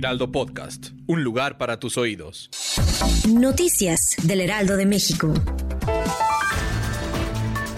Heraldo 0.00 0.32
Podcast, 0.32 0.92
un 1.06 1.22
lugar 1.22 1.58
para 1.58 1.78
tus 1.78 1.98
oídos. 1.98 2.48
Noticias 3.28 4.16
del 4.22 4.40
Heraldo 4.40 4.78
de 4.78 4.86
México. 4.86 5.34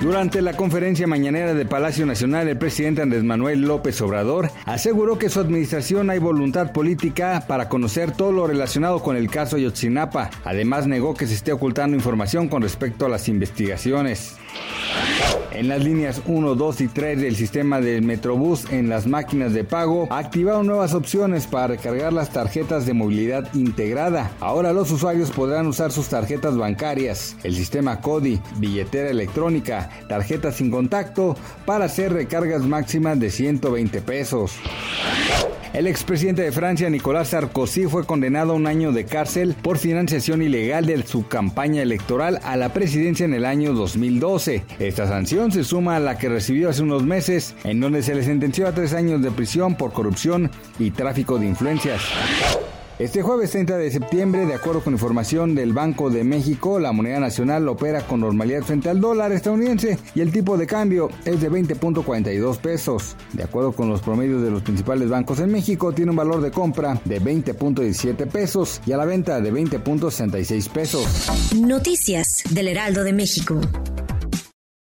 Durante 0.00 0.40
la 0.40 0.56
conferencia 0.56 1.08
mañanera 1.08 1.54
de 1.54 1.66
Palacio 1.66 2.06
Nacional, 2.06 2.46
el 2.46 2.56
presidente 2.56 3.02
Andrés 3.02 3.24
Manuel 3.24 3.62
López 3.62 4.00
Obrador 4.00 4.52
aseguró 4.64 5.18
que 5.18 5.28
su 5.28 5.40
administración 5.40 6.08
hay 6.08 6.20
voluntad 6.20 6.70
política 6.70 7.46
para 7.48 7.68
conocer 7.68 8.12
todo 8.12 8.30
lo 8.30 8.46
relacionado 8.46 9.02
con 9.02 9.16
el 9.16 9.28
caso 9.28 9.58
Yotzinapa. 9.58 10.30
Además, 10.44 10.86
negó 10.86 11.14
que 11.14 11.26
se 11.26 11.34
esté 11.34 11.52
ocultando 11.52 11.96
información 11.96 12.48
con 12.48 12.62
respecto 12.62 13.06
a 13.06 13.08
las 13.08 13.28
investigaciones. 13.28 14.36
En 15.54 15.68
las 15.68 15.84
líneas 15.84 16.20
1, 16.26 16.56
2 16.56 16.80
y 16.80 16.88
3 16.88 17.20
del 17.20 17.36
sistema 17.36 17.80
del 17.80 18.02
Metrobús 18.02 18.64
en 18.72 18.88
las 18.88 19.06
máquinas 19.06 19.52
de 19.52 19.62
pago 19.62 20.08
activaron 20.10 20.66
nuevas 20.66 20.94
opciones 20.94 21.46
para 21.46 21.68
recargar 21.68 22.12
las 22.12 22.30
tarjetas 22.30 22.86
de 22.86 22.92
movilidad 22.92 23.54
integrada. 23.54 24.32
Ahora 24.40 24.72
los 24.72 24.90
usuarios 24.90 25.30
podrán 25.30 25.68
usar 25.68 25.92
sus 25.92 26.08
tarjetas 26.08 26.56
bancarias, 26.56 27.36
el 27.44 27.54
sistema 27.54 28.00
CODI, 28.00 28.40
billetera 28.56 29.10
electrónica, 29.10 29.90
tarjetas 30.08 30.56
sin 30.56 30.72
contacto 30.72 31.36
para 31.64 31.84
hacer 31.84 32.12
recargas 32.12 32.62
máximas 32.62 33.20
de 33.20 33.30
120 33.30 34.02
pesos. 34.02 34.56
El 35.74 35.88
expresidente 35.88 36.42
de 36.42 36.52
Francia, 36.52 36.88
Nicolás 36.88 37.30
Sarkozy, 37.30 37.86
fue 37.86 38.06
condenado 38.06 38.52
a 38.52 38.54
un 38.54 38.68
año 38.68 38.92
de 38.92 39.06
cárcel 39.06 39.56
por 39.60 39.76
financiación 39.76 40.40
ilegal 40.40 40.86
de 40.86 41.02
su 41.02 41.26
campaña 41.26 41.82
electoral 41.82 42.38
a 42.44 42.56
la 42.56 42.72
presidencia 42.72 43.24
en 43.24 43.34
el 43.34 43.44
año 43.44 43.72
2012. 43.72 44.62
Esta 44.78 45.08
sanción 45.08 45.50
se 45.50 45.64
suma 45.64 45.96
a 45.96 46.00
la 46.00 46.16
que 46.16 46.28
recibió 46.28 46.70
hace 46.70 46.82
unos 46.82 47.02
meses, 47.02 47.56
en 47.64 47.80
donde 47.80 48.04
se 48.04 48.14
le 48.14 48.22
sentenció 48.22 48.68
a 48.68 48.72
tres 48.72 48.94
años 48.94 49.20
de 49.20 49.32
prisión 49.32 49.74
por 49.74 49.92
corrupción 49.92 50.48
y 50.78 50.92
tráfico 50.92 51.40
de 51.40 51.46
influencias. 51.46 52.02
Este 52.98 53.22
jueves 53.22 53.50
30 53.50 53.76
de 53.76 53.90
septiembre, 53.90 54.46
de 54.46 54.54
acuerdo 54.54 54.80
con 54.80 54.92
información 54.92 55.56
del 55.56 55.72
Banco 55.72 56.10
de 56.10 56.22
México, 56.22 56.78
la 56.78 56.92
moneda 56.92 57.18
nacional 57.18 57.66
opera 57.68 58.06
con 58.06 58.20
normalidad 58.20 58.62
frente 58.62 58.88
al 58.88 59.00
dólar 59.00 59.32
estadounidense 59.32 59.98
y 60.14 60.20
el 60.20 60.30
tipo 60.30 60.56
de 60.56 60.68
cambio 60.68 61.10
es 61.24 61.40
de 61.40 61.50
20.42 61.50 62.58
pesos. 62.58 63.16
De 63.32 63.42
acuerdo 63.42 63.72
con 63.72 63.88
los 63.88 64.00
promedios 64.00 64.42
de 64.42 64.52
los 64.52 64.62
principales 64.62 65.08
bancos 65.08 65.40
en 65.40 65.50
México, 65.50 65.92
tiene 65.92 66.12
un 66.12 66.16
valor 66.16 66.40
de 66.40 66.52
compra 66.52 67.00
de 67.04 67.20
20.17 67.20 68.28
pesos 68.28 68.80
y 68.86 68.92
a 68.92 68.96
la 68.96 69.06
venta 69.06 69.40
de 69.40 69.52
20.66 69.52 70.70
pesos. 70.70 71.06
Noticias 71.56 72.44
del 72.50 72.68
Heraldo 72.68 73.02
de 73.02 73.12
México. 73.12 73.60